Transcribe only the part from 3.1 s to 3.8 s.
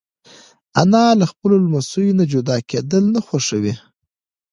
نه خوښوي